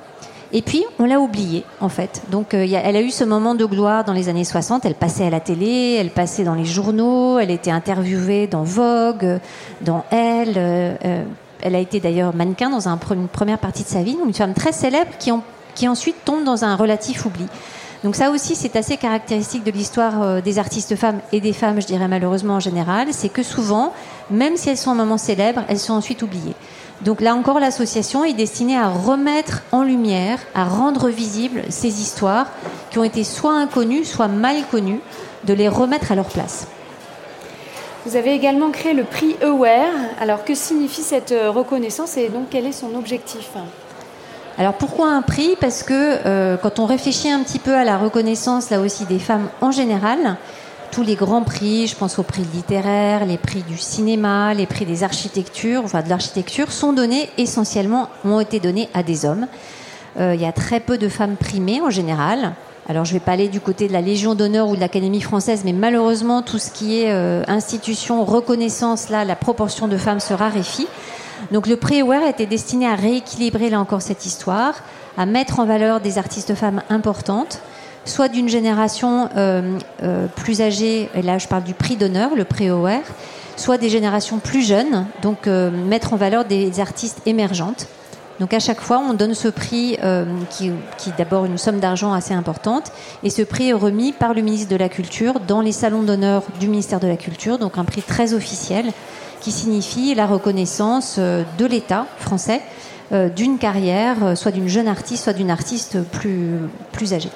Et 0.52 0.64
puis, 0.64 0.84
on 0.98 1.06
l'a 1.06 1.20
oubliée, 1.20 1.64
en 1.80 1.90
fait. 1.90 2.24
Donc, 2.32 2.56
euh, 2.56 2.66
elle 2.84 2.96
a 2.96 3.02
eu 3.02 3.12
ce 3.12 3.24
moment 3.24 3.54
de 3.54 3.66
gloire 3.66 4.04
dans 4.04 4.14
les 4.14 4.30
années 4.30 4.44
60. 4.44 4.84
Elle 4.84 4.96
passait 4.96 5.26
à 5.26 5.30
la 5.30 5.40
télé, 5.40 5.98
elle 6.00 6.10
passait 6.10 6.44
dans 6.44 6.56
les 6.56 6.66
journaux, 6.66 7.38
elle 7.38 7.52
était 7.52 7.70
interviewée 7.70 8.48
dans 8.48 8.64
Vogue, 8.64 9.40
dans 9.82 10.04
Elle. 10.10 10.56
Euh, 10.58 10.96
euh, 11.06 11.24
elle 11.62 11.76
a 11.76 11.80
été 11.80 12.00
d'ailleurs 12.00 12.34
mannequin 12.34 12.70
dans 12.70 12.88
une 12.88 13.28
première 13.28 13.60
partie 13.60 13.84
de 13.84 13.90
sa 13.90 14.02
vie. 14.02 14.18
une 14.26 14.34
femme 14.34 14.54
très 14.54 14.72
célèbre 14.72 15.12
qui, 15.20 15.30
qui 15.76 15.88
ensuite 15.88 16.16
tombe 16.24 16.44
dans 16.44 16.64
un 16.64 16.76
relatif 16.76 17.26
oubli. 17.26 17.46
Donc 18.04 18.16
ça 18.16 18.32
aussi, 18.32 18.56
c'est 18.56 18.78
assez 18.78 18.96
caractéristique 18.96 19.64
de 19.64 19.72
l'histoire 19.72 20.22
euh, 20.22 20.42
des 20.42 20.58
artistes 20.58 20.96
femmes 20.96 21.20
et 21.34 21.42
des 21.42 21.52
femmes, 21.52 21.82
je 21.82 21.88
dirais 21.88 22.08
malheureusement 22.08 22.56
en 22.56 22.60
général, 22.62 23.10
c'est 23.12 23.28
que 23.28 23.44
souvent, 23.44 23.94
même 24.32 24.56
si 24.56 24.70
elles 24.70 24.78
sont 24.78 24.92
un 24.92 24.96
moment 24.96 25.18
célèbres, 25.18 25.64
elles 25.68 25.80
sont 25.80 25.94
ensuite 25.94 26.24
oubliées. 26.24 26.56
Donc 27.02 27.20
là 27.20 27.36
encore, 27.36 27.60
l'association 27.60 28.24
est 28.24 28.34
destinée 28.34 28.78
à 28.78 28.88
remettre 28.88 29.64
en 29.72 29.84
lumière, 29.84 30.40
à 30.56 30.66
rendre 30.66 31.10
visibles 31.10 31.64
ces 31.70 32.02
histoires 32.02 32.48
qui 32.90 33.00
ont 33.00 33.04
été 33.04 33.24
soit 33.24 33.54
inconnues, 33.54 34.06
soit 34.06 34.28
mal 34.28 34.58
connues, 34.72 35.02
de 35.46 35.54
les 35.54 35.68
remettre 35.68 36.12
à 36.12 36.16
leur 36.16 36.28
place. 36.28 36.68
Vous 38.06 38.16
avez 38.16 38.34
également 38.34 38.72
créé 38.72 38.94
le 38.94 39.04
prix 39.04 39.36
Aware. 39.42 39.94
Alors 40.22 40.46
que 40.46 40.56
signifie 40.56 41.02
cette 41.02 41.34
euh, 41.34 41.52
reconnaissance 41.52 42.18
et 42.18 42.30
donc 42.30 42.48
quel 42.50 42.66
est 42.66 42.72
son 42.72 42.96
objectif? 42.96 43.50
Alors 44.60 44.74
pourquoi 44.74 45.10
un 45.10 45.22
prix? 45.22 45.56
Parce 45.58 45.84
que 45.84 45.94
euh, 46.26 46.58
quand 46.58 46.80
on 46.80 46.86
réfléchit 46.86 47.30
un 47.30 47.40
petit 47.44 47.60
peu 47.60 47.74
à 47.74 47.86
la 47.86 47.98
reconnaissance 47.98 48.70
là 48.70 48.82
aussi 48.82 49.06
des 49.06 49.18
femmes 49.18 49.48
en 49.62 49.72
général, 49.72 50.36
tous 50.92 51.02
les 51.02 51.16
grands 51.16 51.44
prix, 51.44 51.88
je 51.88 51.96
pense 51.96 52.20
aux 52.20 52.24
prix 52.24 52.44
littéraires, 52.54 53.26
les 53.26 53.38
prix 53.38 53.64
du 53.64 53.78
cinéma, 53.78 54.54
les 54.54 54.66
prix 54.66 54.86
des 54.86 55.06
architectures, 55.06 55.84
enfin 55.86 56.02
de 56.02 56.10
l'architecture, 56.10 56.74
sont 56.74 56.92
donnés 56.92 57.30
essentiellement, 57.38 58.10
ont 58.26 58.42
été 58.42 58.60
donnés 58.60 58.90
à 58.94 59.02
des 59.02 59.24
hommes. 59.24 59.48
Euh, 60.20 60.36
il 60.36 60.42
y 60.42 60.46
a 60.46 60.52
très 60.52 60.82
peu 60.82 60.98
de 60.98 61.08
femmes 61.08 61.38
primées 61.38 61.80
en 61.80 61.90
général. 61.90 62.52
Alors 62.90 63.06
je 63.06 63.14
vais 63.14 63.22
pas 63.22 63.32
aller 63.32 63.48
du 63.48 63.62
côté 63.62 63.88
de 63.88 63.94
la 63.94 64.02
Légion 64.02 64.36
d'honneur 64.36 64.68
ou 64.68 64.76
de 64.76 64.82
l'Académie 64.82 65.22
française, 65.22 65.62
mais 65.64 65.72
malheureusement 65.72 66.42
tout 66.42 66.60
ce 66.60 66.70
qui 66.70 67.00
est 67.00 67.14
euh, 67.14 67.44
institution, 67.48 68.26
reconnaissance, 68.26 69.08
là, 69.08 69.24
la 69.24 69.38
proportion 69.38 69.88
de 69.88 69.96
femmes 69.96 70.20
se 70.20 70.34
raréfie. 70.34 70.88
Donc 71.52 71.68
le 71.68 71.76
prix 71.76 72.02
Aware 72.02 72.28
était 72.28 72.46
destiné 72.46 72.88
à 72.88 72.96
rééquilibrer 72.96 73.70
là 73.70 73.80
encore 73.80 74.02
cette 74.02 74.26
histoire, 74.26 74.76
à 75.18 75.26
mettre 75.26 75.60
en 75.60 75.66
valeur 75.66 76.00
des 76.00 76.18
artistes 76.18 76.56
femmes 76.56 76.82
importantes, 76.90 77.62
soit 78.06 78.28
d'une 78.28 78.50
génération 78.50 79.30
euh, 79.36 79.78
euh, 80.04 80.28
plus 80.28 80.62
âgée, 80.62 81.10
et 81.16 81.22
là 81.22 81.38
je 81.38 81.48
parle 81.48 81.64
du 81.64 81.74
prix 81.74 81.96
d'honneur, 81.96 82.36
le 82.36 82.46
prix 82.46 82.70
Aware, 82.70 83.02
soit 83.56 83.78
des 83.78 83.90
générations 83.90 84.40
plus 84.40 84.66
jeunes, 84.66 85.06
donc 85.22 85.48
euh, 85.48 85.70
mettre 85.70 86.14
en 86.14 86.18
valeur 86.18 86.46
des 86.46 86.80
artistes 86.80 87.22
émergentes. 87.26 87.88
Donc 88.40 88.54
à 88.54 88.60
chaque 88.60 88.82
fois, 88.82 89.00
on 89.00 89.14
donne 89.14 89.34
ce 89.34 89.50
prix 89.50 89.98
qui, 90.50 90.72
qui 90.98 91.10
est 91.10 91.18
d'abord 91.18 91.46
une 91.46 91.58
somme 91.58 91.80
d'argent 91.80 92.14
assez 92.14 92.34
importante, 92.34 92.92
et 93.22 93.30
ce 93.30 93.42
prix 93.42 93.70
est 93.70 93.74
remis 93.74 94.14
par 94.14 94.34
le 94.34 94.42
ministre 94.42 94.70
de 94.70 94.78
la 94.78 94.88
Culture 94.88 95.42
dans 95.42 95.62
les 95.62 95.74
salons 95.74 96.04
d'honneur 96.04 96.44
du 96.60 96.68
ministère 96.68 97.00
de 97.00 97.08
la 97.08 97.18
Culture, 97.18 97.58
donc 97.58 97.78
un 97.78 97.84
prix 97.84 98.02
très 98.02 98.34
officiel 98.34 98.94
qui 99.42 99.52
signifie 99.52 100.14
la 100.16 100.26
reconnaissance 100.26 101.16
euh, 101.18 101.44
de 101.58 101.66
l'État 101.66 102.06
français 102.18 102.62
euh, 103.12 103.30
d'une 103.30 103.58
carrière, 103.58 104.24
euh, 104.24 104.36
soit 104.36 104.52
d'une 104.52 104.68
jeune 104.68 104.88
artiste, 104.88 105.24
soit 105.24 105.34
d'une 105.34 105.52
artiste 105.52 106.02
plus, 106.04 106.60
plus 106.92 107.14
âgée. 107.14 107.30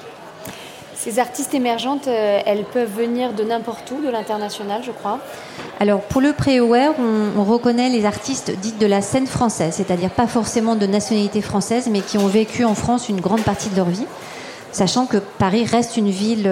Ces 0.94 1.18
artistes 1.18 1.54
émergentes, 1.54 2.06
elles 2.06 2.64
peuvent 2.64 2.90
venir 2.90 3.32
de 3.32 3.42
n'importe 3.42 3.90
où, 3.90 4.00
de 4.04 4.08
l'international, 4.08 4.82
je 4.84 4.92
crois. 4.92 5.18
Alors, 5.80 6.00
pour 6.00 6.20
le 6.20 6.32
pré-aware, 6.32 6.94
on, 6.98 7.40
on, 7.40 7.44
reconnaît 7.44 7.90
les 7.90 8.04
artistes 8.06 8.52
dites 8.60 8.78
de 8.78 8.86
la 8.86 9.02
scène 9.02 9.26
française, 9.26 9.74
c'est-à-dire 9.74 10.10
pas 10.10 10.26
forcément 10.26 10.76
de 10.76 10.86
nationalité 10.86 11.42
française, 11.42 11.88
mais 11.90 12.00
qui 12.00 12.16
ont 12.16 12.28
vécu 12.28 12.64
en 12.64 12.74
France 12.74 13.08
une 13.08 13.20
grande 13.20 13.42
partie 13.42 13.70
de 13.70 13.76
leur 13.76 13.88
vie. 13.88 14.06
Sachant 14.72 15.06
que 15.06 15.18
Paris 15.18 15.64
reste 15.64 15.96
une 15.96 16.10
ville 16.10 16.50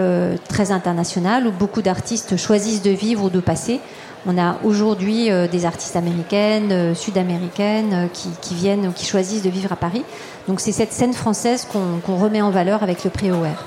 très 0.48 0.70
internationale 0.70 1.46
où 1.46 1.50
beaucoup 1.50 1.82
d'artistes 1.82 2.36
choisissent 2.36 2.82
de 2.82 2.90
vivre 2.90 3.24
ou 3.24 3.30
de 3.30 3.40
passer. 3.40 3.80
On 4.24 4.38
a 4.38 4.56
aujourd'hui 4.62 5.30
euh, 5.30 5.48
des 5.48 5.66
artistes 5.66 5.96
américaines, 5.96 6.70
euh, 6.70 6.94
sud-américaines 6.94 7.92
euh, 7.92 8.06
qui, 8.40 8.54
viennent 8.54 8.92
qui 8.92 9.04
choisissent 9.04 9.42
de 9.42 9.50
vivre 9.50 9.72
à 9.72 9.76
Paris. 9.76 10.04
Donc 10.46 10.60
c'est 10.60 10.70
cette 10.70 10.92
scène 10.92 11.12
française 11.12 11.66
qu'on 11.72 12.16
remet 12.16 12.40
en 12.40 12.50
valeur 12.50 12.82
avec 12.82 13.02
le 13.04 13.10
OR. 13.32 13.64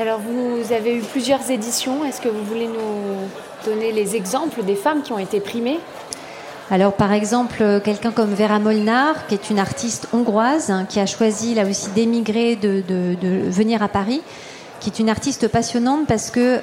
Alors 0.00 0.18
vous 0.18 0.72
avez 0.72 0.96
eu 0.96 1.02
plusieurs 1.02 1.48
éditions. 1.52 2.04
Est-ce 2.04 2.20
que 2.20 2.28
vous 2.28 2.42
voulez 2.42 2.66
nous 2.66 3.28
donner 3.64 3.92
les 3.92 4.16
exemples 4.16 4.64
des 4.64 4.74
femmes 4.74 5.02
qui 5.02 5.12
ont 5.12 5.20
été 5.20 5.38
primées? 5.38 5.78
Alors 6.68 6.94
par 6.94 7.12
exemple, 7.12 7.80
quelqu'un 7.84 8.10
comme 8.10 8.34
Vera 8.34 8.58
Molnar, 8.58 9.28
qui 9.28 9.34
est 9.34 9.50
une 9.50 9.60
artiste 9.60 10.08
hongroise, 10.12 10.70
hein, 10.70 10.84
qui 10.88 10.98
a 10.98 11.06
choisi 11.06 11.54
là 11.54 11.64
aussi 11.64 11.90
d'émigrer, 11.90 12.56
de, 12.56 12.82
venir 13.48 13.84
à 13.84 13.88
Paris, 13.88 14.20
qui 14.80 14.90
est 14.90 14.98
une 14.98 15.08
artiste 15.08 15.46
passionnante 15.46 16.08
parce 16.08 16.32
que 16.32 16.60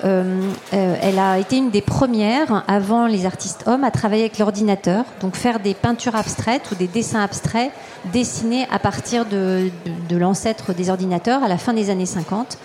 elle 0.73 1.17
a 1.17 1.39
été 1.39 1.55
une 1.55 1.69
des 1.69 1.81
premières, 1.81 2.65
avant 2.67 3.07
les 3.07 3.25
artistes 3.25 3.63
hommes, 3.65 3.85
à 3.85 3.91
travailler 3.91 4.23
avec 4.23 4.39
l'ordinateur, 4.39 5.05
donc 5.21 5.37
faire 5.37 5.61
des 5.61 5.73
peintures 5.73 6.17
abstraites 6.17 6.69
ou 6.73 6.75
des 6.75 6.87
dessins 6.87 7.23
abstraits 7.23 7.71
dessinés 8.11 8.67
à 8.71 8.79
partir 8.79 9.23
de 9.25 9.71
l'ancêtre 10.17 10.73
des 10.73 10.89
ordinateurs 10.89 11.43
à 11.43 11.47
la 11.47 11.57
fin 11.57 11.71
des 11.71 11.89
années 11.89 12.05
50. 12.05 12.57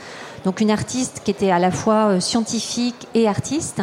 Donc 0.46 0.62
une 0.62 0.70
artiste 0.70 1.20
qui 1.24 1.30
était 1.30 1.50
à 1.50 1.58
la 1.58 1.70
fois 1.70 2.20
scientifique 2.20 3.06
et 3.14 3.28
artiste. 3.28 3.82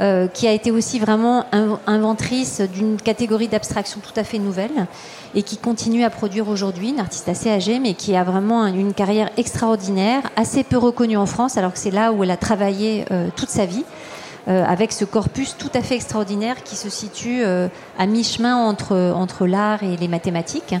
Euh, 0.00 0.28
qui 0.28 0.46
a 0.46 0.52
été 0.52 0.70
aussi 0.70 1.00
vraiment 1.00 1.44
inventrice 1.88 2.60
d'une 2.60 2.98
catégorie 2.98 3.48
d'abstraction 3.48 3.98
tout 4.00 4.12
à 4.14 4.22
fait 4.22 4.38
nouvelle 4.38 4.86
et 5.34 5.42
qui 5.42 5.56
continue 5.56 6.04
à 6.04 6.10
produire 6.10 6.48
aujourd'hui, 6.48 6.90
une 6.90 7.00
artiste 7.00 7.28
assez 7.28 7.50
âgée, 7.50 7.80
mais 7.80 7.94
qui 7.94 8.14
a 8.14 8.22
vraiment 8.22 8.64
une 8.66 8.94
carrière 8.94 9.28
extraordinaire, 9.36 10.22
assez 10.36 10.62
peu 10.62 10.78
reconnue 10.78 11.16
en 11.16 11.26
France, 11.26 11.56
alors 11.56 11.72
que 11.72 11.80
c'est 11.80 11.90
là 11.90 12.12
où 12.12 12.22
elle 12.22 12.30
a 12.30 12.36
travaillé 12.36 13.06
euh, 13.10 13.26
toute 13.34 13.48
sa 13.48 13.66
vie. 13.66 13.84
Euh, 14.46 14.64
avec 14.64 14.92
ce 14.92 15.04
corpus 15.04 15.56
tout 15.58 15.70
à 15.74 15.82
fait 15.82 15.96
extraordinaire 15.96 16.62
qui 16.62 16.76
se 16.76 16.88
situe 16.88 17.42
à 17.44 18.06
mi-chemin 18.06 18.56
entre, 18.56 18.96
entre 19.14 19.46
l'art 19.46 19.82
et 19.82 19.96
les 19.96 20.08
mathématiques. 20.08 20.76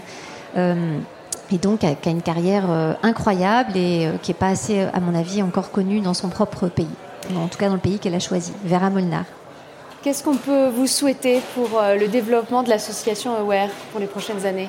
Et 1.50 1.58
donc, 1.58 1.80
qui 1.80 1.86
a 1.86 2.10
une 2.12 2.22
carrière 2.22 2.64
incroyable 3.02 3.76
et 3.76 4.08
qui 4.22 4.30
n'est 4.30 4.38
pas 4.38 4.48
assez, 4.48 4.80
à 4.80 5.00
mon 5.00 5.14
avis, 5.14 5.42
encore 5.42 5.70
connue 5.70 6.00
dans 6.00 6.14
son 6.14 6.28
propre 6.28 6.68
pays 6.68 6.86
en 7.36 7.48
tout 7.48 7.58
cas 7.58 7.68
dans 7.68 7.74
le 7.74 7.80
pays 7.80 7.98
qu'elle 7.98 8.14
a 8.14 8.20
choisi, 8.20 8.52
Vera 8.64 8.90
Molnar. 8.90 9.24
Qu'est-ce 10.02 10.22
qu'on 10.22 10.36
peut 10.36 10.68
vous 10.68 10.86
souhaiter 10.86 11.40
pour 11.54 11.80
euh, 11.80 11.96
le 11.96 12.08
développement 12.08 12.62
de 12.62 12.68
l'association 12.68 13.34
Aware 13.34 13.68
pour 13.90 14.00
les 14.00 14.06
prochaines 14.06 14.46
années? 14.46 14.68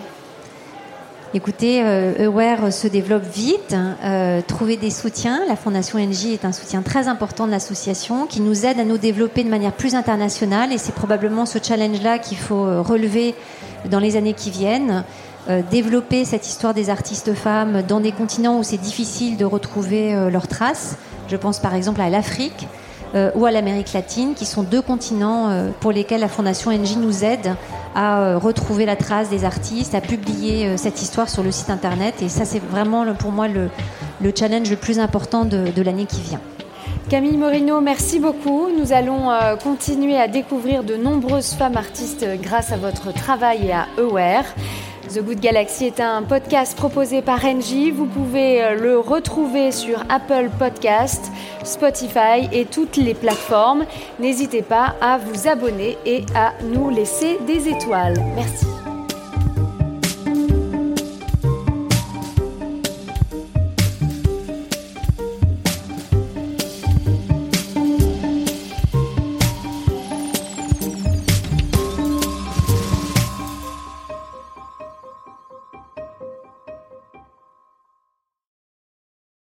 Écoutez, 1.36 1.83
euh, 1.83 2.25
Aware 2.25 2.74
se 2.74 2.88
développe 2.88 3.24
vite. 3.24 3.75
Euh, 4.03 4.41
trouver 4.41 4.77
des 4.77 4.89
soutiens. 4.89 5.41
La 5.48 5.55
Fondation 5.55 6.00
NJ 6.00 6.33
est 6.33 6.45
un 6.45 6.51
soutien 6.51 6.81
très 6.81 7.07
important 7.07 7.45
de 7.45 7.51
l'association 7.51 8.25
qui 8.25 8.41
nous 8.41 8.65
aide 8.65 8.79
à 8.79 8.83
nous 8.83 8.98
développer 8.98 9.43
de 9.43 9.50
manière 9.50 9.74
plus 9.74 9.93
internationale. 9.93 10.74
Et 10.74 10.79
c'est 10.79 10.95
probablement 10.95 11.45
ce 11.45 11.59
challenge-là 11.62 12.17
qu'il 12.17 12.38
faut 12.38 12.81
relever 12.81 13.36
dans 13.91 14.00
les 14.00 14.15
années 14.15 14.33
qui 14.33 14.50
viennent. 14.50 15.03
Développer 15.72 16.25
cette 16.25 16.48
histoire 16.48 16.74
des 16.74 16.89
artistes 16.89 17.34
femmes 17.34 17.81
dans 17.81 18.00
des 18.00 18.12
continents 18.12 18.60
où 18.60 18.63
c'est 18.63 18.77
difficile 18.77 19.38
de 19.38 19.46
retrouver 19.46 20.29
leurs 20.29 20.48
traces. 20.48 20.98
Je 21.27 21.36
pense 21.36 21.60
par 21.60 21.74
exemple 21.75 22.01
à 22.01 22.10
l'Afrique 22.10 22.67
euh, 23.15 23.31
ou 23.34 23.48
à 23.48 23.51
l'Amérique 23.51 23.93
latine, 23.93 24.36
qui 24.36 24.46
sont 24.46 24.62
deux 24.62 24.84
continents 24.84 25.50
euh, 25.50 25.72
pour 25.79 25.91
lesquels 25.91 26.19
la 26.19 26.27
Fondation 26.27 26.72
NJ 26.72 26.98
nous 26.98 27.24
aide 27.24 27.55
à 27.96 28.19
euh, 28.19 28.38
retrouver 28.38 28.86
la 28.86 28.96
trace 28.96 29.29
des 29.29 29.46
artistes, 29.46 29.96
à 29.96 30.01
publier 30.01 30.77
cette 30.77 31.01
histoire 31.01 31.27
sur 31.27 31.41
le 31.41 31.50
site 31.50 31.72
internet. 31.72 32.22
Et 32.22 32.29
ça, 32.29 32.46
c'est 32.46 32.62
vraiment 32.62 33.12
pour 33.15 33.31
moi 33.31 33.48
le, 33.48 33.69
challenge 34.36 34.69
le 34.69 34.75
plus 34.75 35.00
important 35.00 35.43
de, 35.43 35.81
l'année 35.81 36.05
qui 36.05 36.22
vient. 36.22 36.39
Camille 37.10 37.38
Morino, 37.38 37.81
merci 37.81 38.19
beaucoup. 38.19 38.67
Nous 38.77 38.93
allons 38.93 39.29
continuer 39.63 40.19
à 40.19 40.27
découvrir 40.27 40.84
de 40.84 40.96
nombreuses 40.96 41.53
femmes 41.53 41.77
artistes 41.77 42.27
grâce 42.43 42.72
à 42.72 42.77
votre 42.77 43.12
travail 43.12 43.67
et 43.67 43.72
à 43.72 43.88
Aware. 43.98 44.46
The 45.13 45.23
Good 45.23 45.39
Galaxy 45.39 45.85
est 45.85 45.99
un 45.99 46.21
podcast 46.21 46.77
proposé 46.77 47.23
par 47.23 47.43
Engie. 47.43 47.89
Vous 47.89 48.05
pouvez 48.05 48.61
euh, 48.61 48.75
le 48.75 48.99
retrouver 48.99 49.71
sur 49.71 50.03
Apple 50.07 50.51
Podcast, 50.59 51.31
Spotify 51.63 52.47
et 52.51 52.65
toutes 52.65 52.95
les 52.95 53.15
plateformes. 53.15 53.85
N'hésitez 54.19 54.61
pas 54.61 54.95
à 55.01 55.17
vous 55.17 55.47
abonner 55.47 55.97
et 56.05 56.25
à 56.35 56.53
nous 56.63 56.91
laisser 56.91 57.39
des 57.47 57.69
étoiles. 57.69 58.23
Merci. 58.35 58.78